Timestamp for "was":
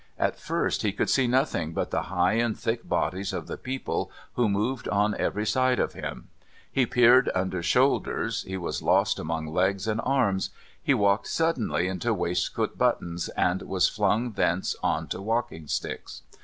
8.57-8.81, 13.61-13.87